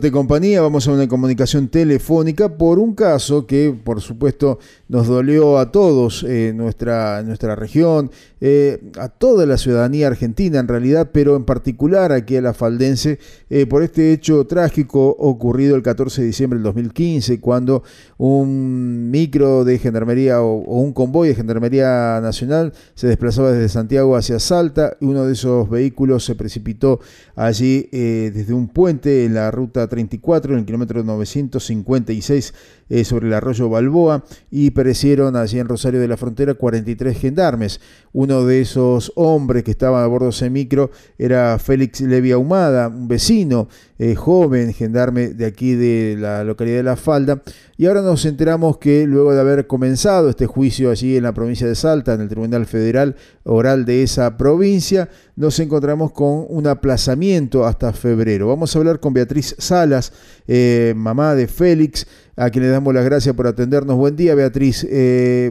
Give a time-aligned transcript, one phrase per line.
[0.00, 5.58] De compañía, vamos a una comunicación telefónica por un caso que, por supuesto, nos dolió
[5.58, 8.10] a todos en nuestra, nuestra región,
[8.40, 13.18] eh, a toda la ciudadanía argentina en realidad, pero en particular aquí a la faldense,
[13.50, 17.82] eh, por este hecho trágico ocurrido el 14 de diciembre del 2015, cuando
[18.16, 24.38] un micro de gendarmería o, un convoy de gendarmería nacional se desplazaba desde Santiago hacia
[24.38, 27.00] Salta, y uno de esos vehículos se precipitó
[27.36, 32.54] allí eh, desde un puente en la ruta 34, en el kilómetro 956
[32.88, 37.80] eh, sobre el arroyo Balboa, y perecieron allí en Rosario de la Frontera 43 gendarmes.
[38.12, 42.88] Uno de esos hombres que estaba a bordo de ese micro era Félix Levi Ahumada,
[42.88, 47.42] un vecino eh, joven, gendarme de aquí de la localidad de La Falda.
[47.76, 51.66] Y ahora nos enteramos que luego de haber comenzado este juicio allí en la provincia
[51.66, 57.64] de Salta, en el Tribunal Federal Oral de esa provincia, nos encontramos con un aplazamiento
[57.64, 58.48] hasta febrero.
[58.48, 60.12] Vamos a hablar con Beatriz Salas,
[60.46, 63.96] eh, mamá de Félix, a quien le damos las gracias por atendernos.
[63.96, 64.84] Buen día, Beatriz.
[64.84, 65.50] Eh,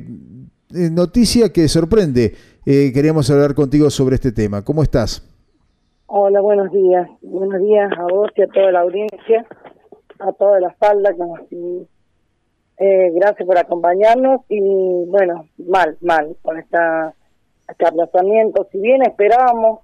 [0.76, 2.36] eh, noticia que sorprende.
[2.64, 4.64] queríamos hablar contigo sobre este tema.
[4.64, 5.28] ¿Cómo estás?
[6.06, 7.10] Hola, buenos días.
[7.24, 9.44] Buenos días a vos y a toda la audiencia,
[10.20, 11.10] a toda la falda.
[12.78, 14.60] gracias por acompañarnos y
[15.08, 17.16] bueno, mal, mal con esta,
[17.68, 18.68] este aplazamiento.
[18.72, 19.80] Si bien esperábamos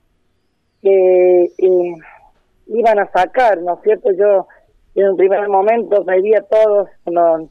[0.84, 1.48] que
[2.70, 4.12] iban a sacar, ¿no es cierto?
[4.12, 4.48] Yo
[4.96, 7.50] en un primer momento pedí a todos, cuando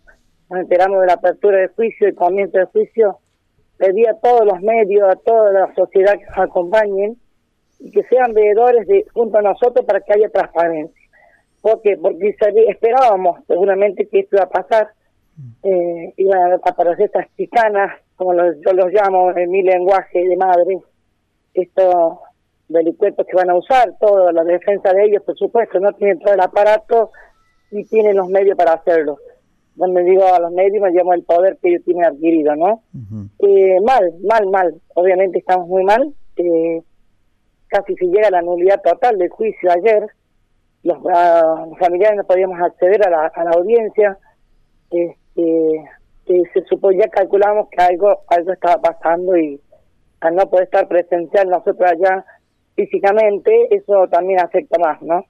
[0.50, 3.18] nos enteramos de la apertura del juicio y comienzo del juicio,
[3.78, 7.16] pedí a todos los medios, a toda la sociedad que nos acompañen
[7.78, 11.06] y que sean veedores de, junto a nosotros para que haya transparencia.
[11.60, 11.96] ¿Por qué?
[11.96, 12.34] Porque
[12.68, 14.88] esperábamos seguramente que esto iba a pasar,
[15.62, 20.78] eh, iban a aparecer estas chicanas, como yo los llamo en mi lenguaje de madre,
[21.54, 22.20] esto
[22.68, 26.34] delincuentes que van a usar, toda la defensa de ellos, por supuesto, no tienen todo
[26.34, 27.10] el aparato
[27.70, 29.18] y tienen los medios para hacerlo.
[29.76, 32.82] Cuando digo a los medios, me llamo el poder que ellos tienen adquirido, ¿no?
[33.40, 34.80] eh, mal, mal, mal.
[34.94, 36.14] Obviamente estamos muy mal.
[36.36, 36.82] Eh,
[37.68, 40.06] casi si llega la nulidad total del juicio ayer,
[40.82, 44.18] los, uh, los familiares no podíamos acceder a la, a la audiencia.
[44.90, 45.84] Este,
[46.26, 49.60] se supo, ya calculamos que algo, algo estaba pasando y
[50.20, 52.24] al no poder estar presencial nosotros allá
[52.76, 55.24] físicamente, eso también afecta más, ¿no?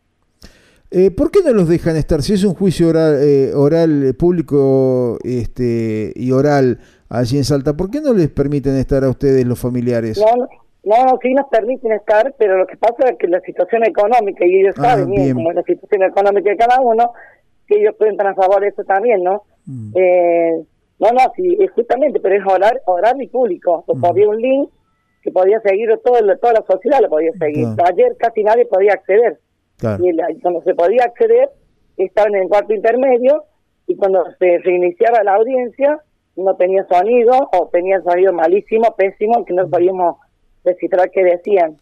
[0.91, 2.23] Eh, ¿Por qué no los dejan estar?
[2.23, 7.77] Si es un juicio oral, eh, oral eh, público este, y oral allí en Salta,
[7.77, 10.19] ¿por qué no les permiten estar a ustedes los familiares?
[10.19, 10.47] No,
[10.85, 14.61] no, sí nos permiten estar, pero lo que pasa es que la situación económica, y
[14.61, 17.13] ellos ah, saben bien cómo es la situación económica de cada uno,
[17.67, 19.43] que ellos pueden a favor de eso también, ¿no?
[19.67, 19.93] Mm.
[19.97, 20.65] Eh,
[21.01, 23.85] no, no, sí, justamente, pero es oral, oral y público.
[23.89, 24.05] Mm.
[24.05, 24.71] Había un link
[25.27, 27.67] que podía seguir todo, toda la sociedad lo podía seguir.
[27.85, 29.41] Ayer casi nadie podía acceder.
[29.99, 31.49] Y cuando se podía acceder,
[31.97, 33.45] estaba en el cuarto intermedio
[33.89, 35.99] y cuando se reiniciaba la audiencia,
[36.37, 40.17] no tenía sonido o tenía sonido malísimo, pésimo, que no podíamos
[40.65, 41.77] descifrar qué decían.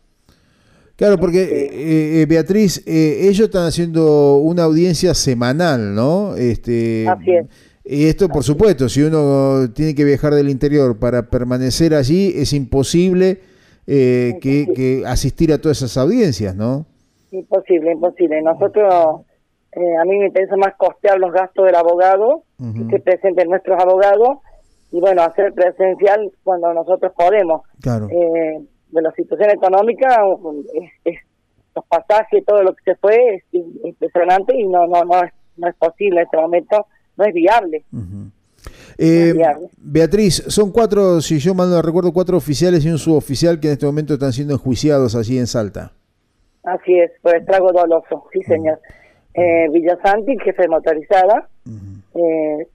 [0.96, 6.34] Claro, porque eh, eh, Beatriz, eh, ellos están haciendo una audiencia semanal, ¿no?
[6.36, 7.46] Este, Así es
[7.84, 12.54] y esto, por supuesto, si uno tiene que viajar del interior para permanecer allí, es
[12.54, 13.40] imposible
[13.86, 16.86] eh, que, asistir a todas esas audiencias, ¿no?
[17.30, 18.40] Imposible, imposible.
[18.40, 19.26] Nosotros,
[19.72, 22.44] eh, a mí me interesa más costear los gastos del abogado,
[22.88, 24.38] que presenten nuestros abogados,
[24.90, 27.62] y bueno, hacer presencial cuando nosotros podemos.
[27.82, 28.08] Claro.
[28.08, 30.22] Eh, de la situación económica,
[31.74, 35.68] los pasajes, todo lo que se fue, es impresionante y no, no, no, es, no
[35.68, 37.84] es posible en este momento no es viable.
[38.98, 39.34] Eh,
[39.76, 43.72] Beatriz, son cuatro, si yo mal no recuerdo, cuatro oficiales y un suboficial que en
[43.74, 45.92] este momento están siendo enjuiciados allí en Salta.
[46.62, 48.80] Así es, por estrago doloso, sí señor.
[49.34, 51.48] Eh, Villasanti, jefe motorizada,
[52.14, 52.68] eh,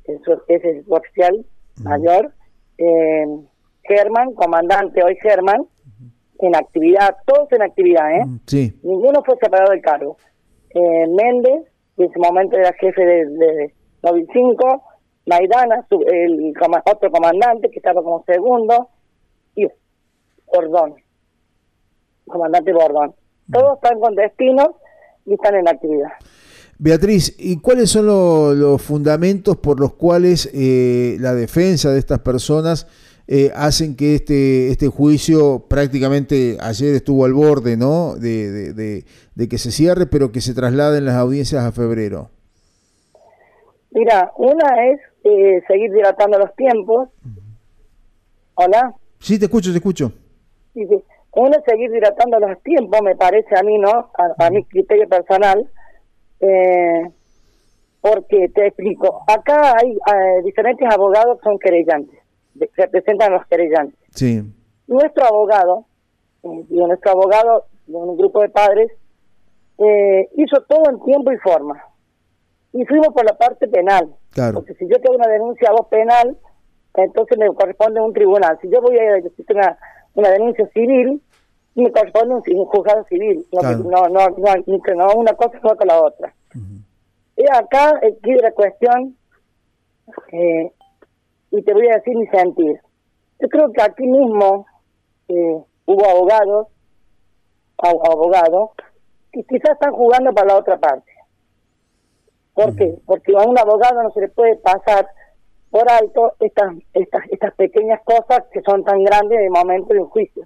[0.47, 1.45] ese es su oficial
[1.81, 2.31] mayor.
[2.78, 3.25] Eh,
[3.83, 5.66] Germán, comandante hoy Germán,
[6.39, 8.25] en actividad, todos en actividad, ¿eh?
[8.45, 8.79] Sí.
[8.83, 10.17] Ninguno fue separado del cargo.
[10.69, 11.63] Eh, Méndez,
[11.97, 14.84] que en ese momento era jefe de 2005,
[15.25, 16.53] Maidana, el
[16.85, 18.90] otro comandante que estaba como segundo,
[19.55, 19.67] y
[20.51, 20.96] Bordón,
[22.25, 23.13] comandante Bordón.
[23.51, 24.69] Todos están con destinos
[25.25, 26.09] y están en actividad.
[26.78, 32.87] Beatriz, ¿y cuáles son los fundamentos por los cuales eh, la defensa de estas personas
[33.28, 38.16] eh, hacen que este, este juicio prácticamente ayer estuvo al borde, ¿no?
[38.16, 39.05] De, de,
[39.35, 42.31] de que se cierre, pero que se trasladen las audiencias a febrero.
[43.91, 47.09] Mira, una es eh, seguir dilatando los tiempos.
[48.56, 48.94] Hola.
[49.20, 50.12] Sí, te escucho, te escucho.
[50.74, 51.03] Sí, sí.
[51.36, 54.12] Una es seguir dilatando los tiempos, me parece a mí, ¿no?
[54.38, 55.70] A, mi criterio personal.
[56.40, 57.03] Eh,
[58.02, 62.18] porque te explico, acá hay eh, diferentes abogados que son querellantes,
[62.53, 64.00] de- representan a los querellantes.
[64.12, 64.41] Sí,
[64.88, 65.86] Nuestro abogado,
[66.44, 68.90] eh, digo, nuestro abogado de un grupo de padres,
[69.80, 71.84] eh, hizo todo en tiempo y forma.
[72.73, 74.16] Y fuimos por la parte penal.
[74.31, 74.55] Claro.
[74.55, 76.37] Porque si yo tengo una denuncia a penal,
[76.93, 78.57] entonces me corresponde un tribunal.
[78.61, 79.77] Si yo voy a decir una,
[80.13, 81.21] una denuncia civil,
[81.75, 83.45] me corresponde un, un juzgado civil.
[83.51, 83.77] No, Claro.
[83.79, 86.33] no, no, no, no, una cosa no con la otra.
[87.37, 89.16] Y acá aquí la cuestión,
[90.31, 90.71] eh,
[91.51, 92.79] y te voy a decir mi sentir.
[93.39, 94.66] Yo creo que aquí mismo
[95.29, 96.67] eh, hubo abogados,
[97.77, 98.71] ab- abogados,
[99.31, 101.09] que quizás están jugando para la otra parte.
[102.59, 102.94] ¿Por qué?
[103.06, 105.08] Porque a un abogado no se le puede pasar
[105.70, 110.09] por alto estas, estas, estas pequeñas cosas que son tan grandes de momento de un
[110.09, 110.46] juicio.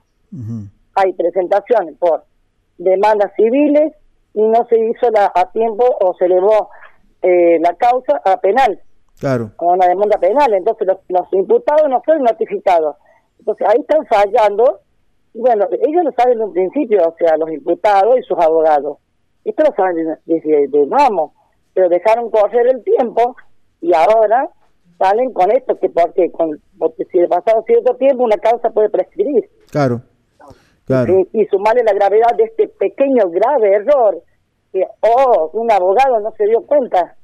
[0.94, 2.26] Hay presentaciones por
[2.78, 3.94] demandas civiles
[4.36, 6.70] y no se hizo la, a tiempo o se elevó
[7.24, 8.80] eh, la causa a penal
[9.20, 10.54] claro, a una demanda penal.
[10.54, 12.96] Entonces los, los imputados no fueron notificados.
[13.40, 14.82] Entonces ahí están fallando.
[15.34, 19.00] Y bueno, ellos lo saben de un principio, o sea, los imputados y sus abogados.
[19.44, 21.32] Esto lo saben desde, desde de vamos,
[21.74, 23.36] pero dejaron correr el tiempo
[23.82, 24.50] y ahora
[24.98, 28.90] salen con esto, que porque, con, porque si de pasado cierto tiempo una causa puede
[28.90, 29.50] prescribir.
[29.70, 30.02] claro,
[30.86, 34.22] claro, Y, y sumarle la gravedad de este pequeño grave error,
[34.72, 37.16] que, oh, un abogado no se dio cuenta.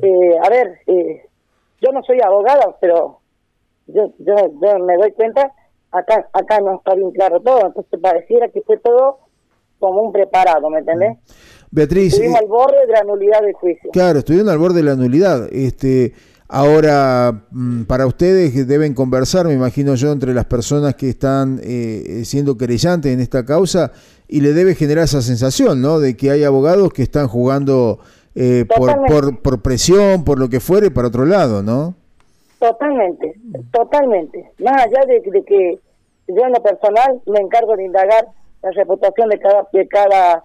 [0.00, 1.26] Eh, a ver, eh,
[1.80, 3.20] yo no soy abogado, pero
[3.86, 5.52] yo, yo, yo me doy cuenta,
[5.90, 9.18] acá acá no está bien claro todo, entonces pareciera que fue todo
[9.80, 11.18] como un preparado, ¿me entendés?
[11.70, 13.90] Beatriz, Estuvimos eh, al borde de la nulidad del juicio.
[13.92, 15.48] claro, estuvieron al borde de la nulidad.
[15.52, 16.12] Este,
[16.48, 22.22] ahora, mm, para ustedes deben conversar, me imagino yo, entre las personas que están eh,
[22.24, 23.92] siendo querellantes en esta causa,
[24.26, 26.00] y le debe generar esa sensación, ¿no?
[26.00, 27.98] De que hay abogados que están jugando
[28.34, 31.94] eh, por, por presión, por lo que fuere, para otro lado, ¿no?
[32.60, 33.34] Totalmente,
[33.72, 34.50] totalmente.
[34.58, 35.78] Más allá de, de que
[36.28, 38.26] yo en lo personal me encargo de indagar
[38.62, 40.44] la reputación de cada de cada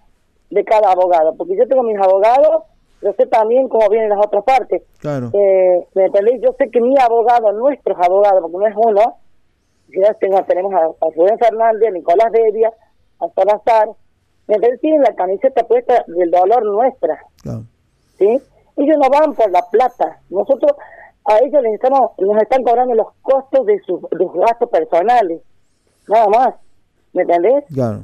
[0.50, 2.64] de cada abogado, porque yo tengo mis abogados,
[3.02, 4.84] yo sé también cómo vienen las otras partes.
[5.00, 5.30] Claro.
[5.34, 6.42] Eh, ¿Me entendéis?
[6.42, 9.18] Yo sé que mi abogado, nuestros abogados, porque no es uno,
[9.90, 12.72] ya tengo, tenemos a, a Rubén Fernández, a Nicolás Devia,
[13.20, 13.90] a Salazar,
[14.48, 14.82] ¿me entendéis?
[14.82, 17.20] Tienen la camiseta puesta del dolor nuestra.
[17.42, 17.64] claro.
[18.18, 18.42] ¿sí?
[18.78, 20.20] Ellos no van por la plata.
[20.30, 20.74] Nosotros
[21.26, 25.42] a ellos les estamos, nos están cobrando los costos de sus, de sus gastos personales.
[26.08, 26.56] Nada más.
[27.14, 27.64] ¿Me entendés?
[27.74, 28.04] Claro.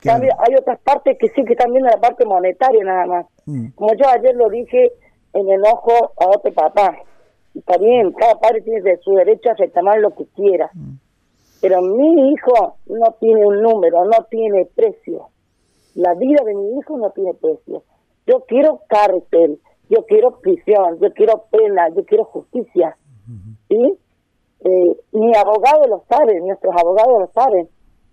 [0.00, 0.24] Claro.
[0.38, 3.26] hay otras partes que sí que están viendo la parte monetaria nada más.
[3.46, 3.68] Mm.
[3.74, 4.92] Como yo ayer lo dije
[5.32, 6.96] en enojo a otro papá.
[7.54, 10.70] Está bien, cada padre tiene de su derecho a reclamar lo que quiera.
[11.60, 15.28] Pero mi hijo no tiene un número, no tiene precio.
[15.94, 17.82] La vida de mi hijo no tiene precio.
[18.26, 22.96] Yo quiero cárcel, yo quiero prisión, yo quiero pena, yo quiero justicia.
[23.68, 23.98] ¿Sí?
[24.60, 27.68] Eh, mi abogado lo sabe, nuestros abogados lo saben.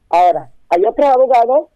[0.10, 1.68] Ahora, hay otros abogados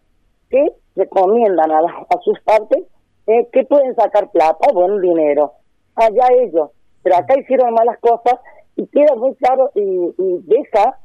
[0.52, 0.64] que
[0.94, 2.84] recomiendan a, las- a sus partes
[3.26, 5.52] eh, que pueden sacar plata, buen dinero.
[5.96, 6.70] Allá ellos.
[7.02, 8.38] Pero acá hicieron malas cosas
[8.76, 10.98] y queda muy claro y, y deja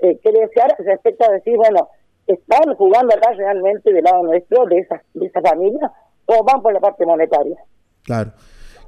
[0.00, 1.88] eh, que desear respecto a decir, bueno,
[2.26, 5.92] ¿están jugando acá realmente del lado nuestro, de esa, de esa familia,
[6.26, 7.56] o van por la parte monetaria?
[8.04, 8.32] Claro.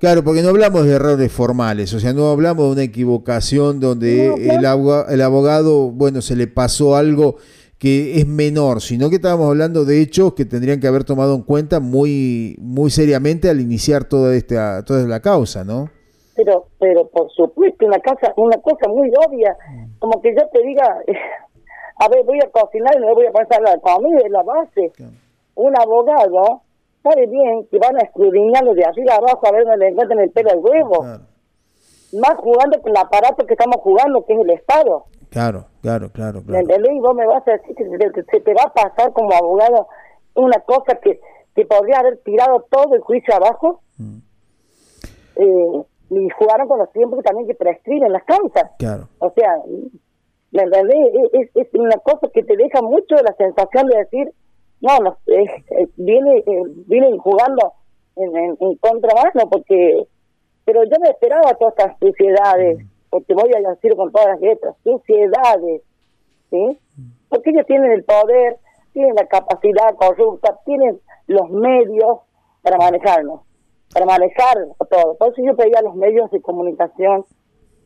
[0.01, 4.29] Claro, porque no hablamos de errores formales, o sea, no hablamos de una equivocación donde
[4.29, 4.59] No, claro.
[4.61, 7.35] el, abogado, el abogado, bueno, se le pasó algo
[7.79, 11.43] que es menor, sino que estábamos hablando de hechos que tendrían que haber tomado en
[11.43, 15.89] cuenta muy muy seriamente al iniciar toda esta toda la causa, ¿no?
[16.39, 19.57] pero pero por supuesto una casa una cosa muy obvia.
[19.99, 21.03] Como que yo te diga
[21.97, 24.93] a ver voy a cocinar y me voy a pasar la comida es la base.
[24.95, 25.13] Claro.
[25.57, 26.63] un abogado
[27.03, 30.31] sabe bien que van a escudriñarlo de arriba abajo a ver dónde le encuentran el
[30.31, 31.01] pelo al huevo.
[31.01, 31.25] Claro,
[32.13, 36.41] más jugando con el aparato que estamos jugando que es el Estado claro, claro, claro.
[36.41, 36.61] ¿Me claro.
[36.61, 36.93] entendés?
[36.93, 39.89] Y vos me vas a decir que se, te va a pasar como abogado
[40.35, 41.21] una cosa que,
[41.55, 43.81] que podría haber tirado todo el juicio abajo.
[43.99, 44.19] Mm.
[45.37, 48.71] Eh, y jugaron con los tiempos también que prescriben las causas.
[48.79, 49.57] Claro, O sea,
[50.53, 50.97] ¿me entendés?
[51.33, 54.33] Es, es una cosa que te deja mucho la sensación de decir,
[54.81, 57.75] no, no eh, eh, viene, eh, vienen jugando
[58.17, 60.07] en, en, en contramano, porque,
[60.69, 64.77] pero yo me esperaba todas estas suciedades, porque voy a decir con todas las letras,
[64.85, 65.81] suciedades,
[66.51, 66.79] ¿sí?
[67.31, 68.59] Porque ellos tienen el poder,
[68.93, 72.19] tienen la capacidad corrupta, tienen los medios
[72.61, 73.41] para manejarnos,
[73.95, 74.59] para manejar
[74.91, 75.17] todo.
[75.17, 77.25] Por eso yo pedía a los medios de comunicación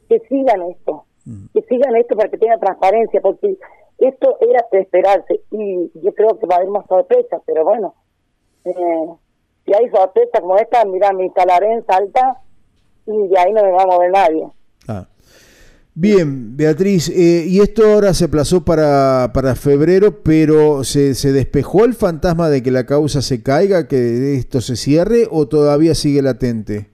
[0.09, 1.05] que sigan esto,
[1.55, 3.59] que sigan esto para que tenga transparencia, porque
[3.99, 7.95] esto era de esperarse y yo creo que va a haber más sorpresas, pero bueno,
[8.65, 9.07] eh,
[9.67, 12.43] si hay sorpresa como esta, mira, me instalaré en Salta
[13.07, 14.49] y de ahí no me va a mover nadie.
[14.89, 15.07] Ah.
[15.95, 21.85] Bien, Beatriz, eh, y esto ahora se aplazó para, para febrero, pero ¿se, ¿se despejó
[21.85, 26.23] el fantasma de que la causa se caiga, que esto se cierre o todavía sigue
[26.23, 26.93] latente?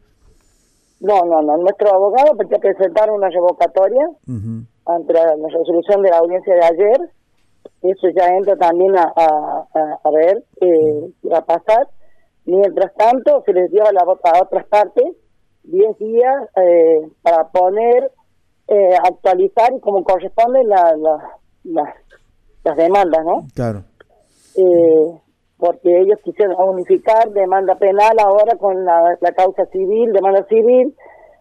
[1.01, 1.59] No, no, no.
[1.59, 4.05] Nuestro abogado porque presentaron una revocatoria
[4.87, 7.11] ante la, resolución de la audiencia de ayer.
[7.83, 11.87] Eso ya entra también a, a, ver eh, qué va a pasar.
[12.47, 15.05] Mientras tanto, se les dio a, la, a otras partes
[15.65, 18.11] 10 días eh, para poner
[18.69, 20.95] eh, actualizar y como corresponde la,
[21.65, 21.95] la,
[22.65, 23.47] las demandas, ¿no?
[23.55, 23.85] Claro.
[24.57, 25.21] Eh,
[25.57, 30.95] porque ellos quisieron unificar demanda penal ahora con la, causa civil, demanda civil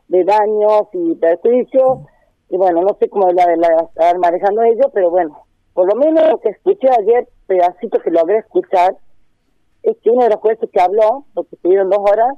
[0.08, 2.00] de daños y perjuicios.
[2.50, 5.44] Y bueno, no sé cómo la, la manejando ellos, pero bueno,
[5.74, 8.96] por lo menos lo que escuché ayer, pedacito que logré escuchar,
[9.84, 12.34] es que uno de los jueces que habló, porque estuvieron dos horas,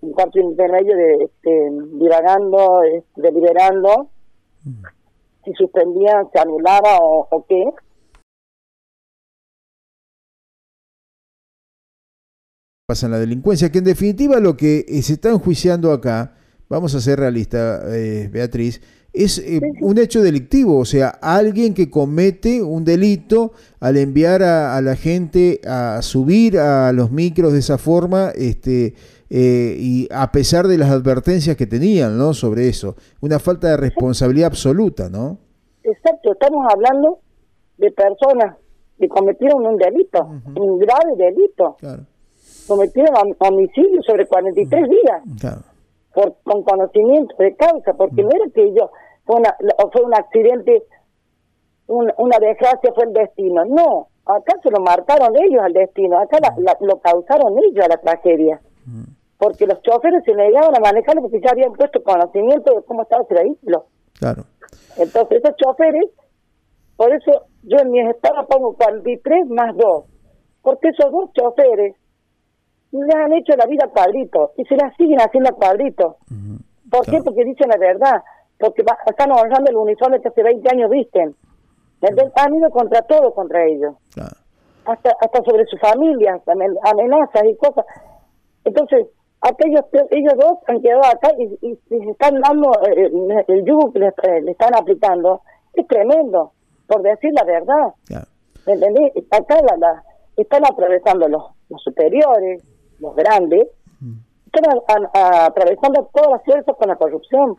[0.00, 4.08] un cuarto intermedio de este, divagando, este, deliberando,
[5.44, 7.64] si suspendía, se anulaba o, o qué.
[12.90, 16.34] pasa en la delincuencia, que en definitiva lo que eh, se está enjuiciando acá,
[16.68, 18.80] vamos a ser realistas, eh, Beatriz,
[19.12, 24.80] es eh, un hecho delictivo, o sea, alguien que comete un delito al enviar a,
[24.80, 28.94] la gente a subir a los micros de esa forma, este,
[29.32, 32.34] eh, y a pesar de las advertencias que tenían, ¿no?
[32.34, 35.38] Sobre eso, una falta de responsabilidad absoluta, ¿no?
[35.84, 37.20] Exacto, estamos hablando
[37.78, 38.56] de personas
[38.98, 41.76] que cometieron un delito, un grave delito.
[42.66, 45.56] Cometieron homicidio sobre 43 días.
[46.12, 48.90] Por, con conocimiento de causa, porque no era que yo,
[49.24, 49.56] fue, una,
[49.92, 50.82] fue un accidente,
[51.86, 53.64] una desgracia fue el destino.
[53.64, 56.38] No, acá se lo marcaron ellos al destino, acá
[56.80, 58.60] lo causaron ellos a la tragedia
[59.40, 63.22] porque los choferes se negaban a manejarlo porque ya habían puesto conocimiento de cómo estaba
[63.22, 63.86] ese vehículo.
[64.18, 64.44] Claro.
[64.98, 66.10] Entonces esos choferes,
[66.94, 70.04] por eso yo en mi estado pongo 43 más 2,
[70.60, 71.96] porque esos dos choferes
[72.92, 76.16] les han hecho la vida a y se la siguen haciendo a.
[76.90, 77.22] ¿Por qué?
[77.24, 78.20] Porque dicen la verdad,
[78.58, 81.34] porque están honrando el uniforme que hace 20 años visten.
[82.36, 83.94] Han ido contra todo contra ellos.
[84.84, 87.86] Hasta, hasta sobre sus familias, amenazas y cosas.
[88.64, 89.06] Entonces,
[89.40, 93.10] aquellos ellos dos han quedado acá y, y, se están dando eh,
[93.48, 95.42] el yugo que eh, le, están aplicando
[95.72, 96.52] es tremendo
[96.86, 97.94] por decir la verdad
[98.66, 99.12] ¿me entendés?
[99.30, 100.04] acá la,
[100.36, 102.62] están atravesando los, los superiores
[102.98, 103.68] los grandes
[104.00, 104.18] mm.
[104.46, 107.56] están atravesando todas las fuerzas con la corrupción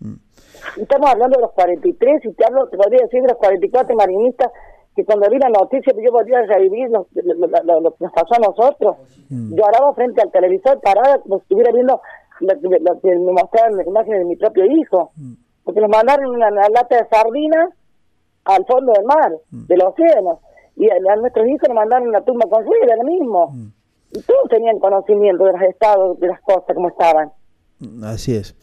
[0.00, 0.14] mm.
[0.82, 4.52] estamos hablando de los 43 y te hablo te podría decir de los 44 marinistas
[4.94, 8.96] que cuando vi la noticia yo volví a revivir lo, que nos pasó a nosotros.
[9.28, 9.54] Mm.
[9.54, 12.00] Lloraba frente al televisor, parada, como si estuviera viendo
[12.40, 15.12] lo, que me mostraron la imagen de mi propio hijo.
[15.16, 15.34] Mm.
[15.64, 17.70] Porque nos mandaron una, lata de sardinas
[18.44, 19.66] al fondo del mar, mm.
[19.66, 20.40] del océano.
[20.76, 23.54] Y a, nuestros hijos nos mandaron una tumba con rueda, lo mismo.
[24.10, 27.30] Y todos tenían conocimiento de los estados, de las cosas, como estaban.
[28.02, 28.56] Así es.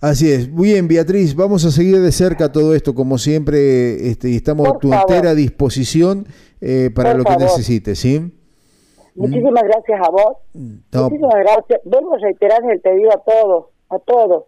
[0.00, 0.50] Así es.
[0.50, 4.68] Muy bien, Beatriz, vamos a seguir de cerca todo esto, como siempre, este, y estamos
[4.68, 6.26] a tu entera disposición
[6.60, 8.32] eh, para lo que necesites, ¿sí?
[9.14, 10.36] Muchísimas gracias a vos.
[10.52, 11.80] Muchísimas gracias.
[11.84, 14.44] Vuelvo a reiterar el pedido a todos, a todos.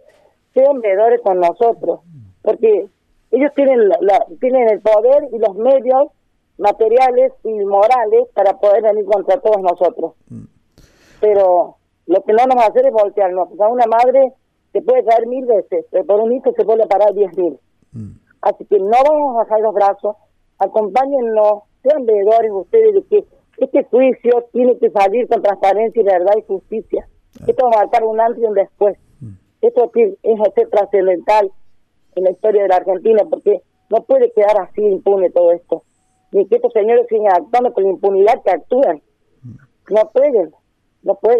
[0.52, 2.00] Sean veedores con nosotros,
[2.42, 2.86] porque
[3.30, 6.12] ellos tienen, la, tienen el poder y los medios
[6.58, 10.12] materiales y morales para poder venir contra todos nosotros.
[10.28, 10.44] Mm.
[11.20, 11.76] Pero
[12.06, 13.48] lo que no nos va a hacer es voltearnos.
[13.58, 14.32] A una madre
[14.72, 17.58] se puede caer mil veces, pero por un hijo se puede parar diez mil.
[17.92, 18.12] Mm.
[18.42, 20.16] Así que no vamos a bajar los brazos,
[20.58, 23.24] acompáñennos, sean veedores ustedes de que
[23.58, 27.08] este juicio tiene que salir con transparencia y verdad y justicia.
[27.46, 28.98] Esto va a marcar un antes y un después.
[29.20, 29.32] Mm.
[29.62, 31.50] Esto es hacer trascendental
[32.14, 35.82] en la historia de la Argentina, porque no puede quedar así impune todo esto.
[36.32, 39.02] Ni que estos señores sigan actuando con la impunidad que actúan.
[39.42, 39.94] Mm.
[39.94, 40.52] No pueden,
[41.02, 41.36] no pueden.